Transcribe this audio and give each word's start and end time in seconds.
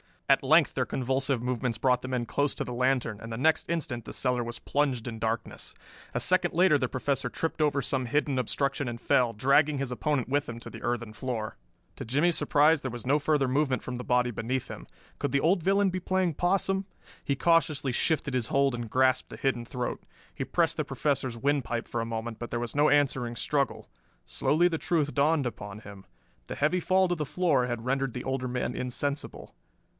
At 0.27 0.41
length 0.41 0.73
their 0.73 0.85
convulsive 0.85 1.43
movements 1.43 1.77
brought 1.77 2.01
the 2.01 2.07
men 2.07 2.25
close 2.25 2.55
to 2.55 2.63
the 2.63 2.73
lantern, 2.73 3.19
and 3.21 3.31
the 3.31 3.37
next 3.37 3.69
instant 3.69 4.05
the 4.05 4.13
cellar 4.13 4.43
was 4.43 4.57
plunged 4.59 5.07
in 5.07 5.19
darkness. 5.19 5.75
A 6.15 6.19
second 6.21 6.53
later 6.55 6.77
the 6.77 6.87
Professor 6.87 7.29
tripped 7.29 7.61
over 7.61 7.81
some 7.81 8.05
hidden 8.05 8.39
obstruction 8.39 8.87
and 8.87 8.99
fell, 8.99 9.33
dragging 9.33 9.77
his 9.77 9.91
opponent 9.91 10.29
with 10.29 10.47
him 10.49 10.59
to 10.61 10.69
the 10.71 10.81
earthen 10.81 11.11
floor. 11.13 11.57
To 11.97 12.05
Jimmie's 12.05 12.37
surprise 12.37 12.79
there 12.79 12.89
was 12.89 13.05
no 13.05 13.19
further 13.19 13.47
movement 13.47 13.83
from 13.83 13.97
the 13.97 14.05
body 14.05 14.31
beneath 14.31 14.69
him. 14.71 14.87
Could 15.19 15.33
the 15.33 15.41
old 15.41 15.61
villain 15.63 15.89
be 15.89 15.99
playing 15.99 16.33
possum? 16.35 16.85
He 17.23 17.35
cautiously 17.35 17.91
shifted 17.91 18.33
his 18.33 18.47
hold 18.47 18.73
and 18.73 18.89
grasped 18.89 19.29
the 19.29 19.37
hidden 19.37 19.65
throat. 19.65 20.01
He 20.33 20.45
pressed 20.45 20.77
the 20.77 20.85
Professor's 20.85 21.37
windpipe 21.37 21.87
for 21.89 21.99
a 22.01 22.05
moment, 22.05 22.39
but 22.39 22.49
there 22.51 22.59
was 22.59 22.75
no 22.75 22.89
answering 22.89 23.35
struggle. 23.35 23.89
Slowly 24.25 24.69
the 24.69 24.79
truth 24.79 25.13
dawned 25.13 25.45
upon 25.45 25.79
him. 25.79 26.05
The 26.47 26.55
heavy 26.55 26.79
fall 26.79 27.09
to 27.09 27.15
the 27.15 27.25
floor 27.25 27.67
had 27.67 27.85
rendered 27.85 28.13
the 28.13 28.23
older 28.23 28.47
man 28.47 28.73
insensible. 28.73 29.53